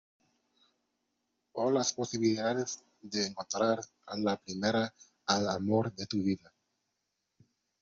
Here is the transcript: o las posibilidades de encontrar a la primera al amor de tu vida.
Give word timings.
o 1.53 1.69
las 1.69 1.93
posibilidades 1.93 2.83
de 3.03 3.27
encontrar 3.27 3.81
a 4.07 4.17
la 4.17 4.35
primera 4.35 4.91
al 5.27 5.47
amor 5.47 5.93
de 5.93 6.07
tu 6.07 6.17
vida. 6.23 6.51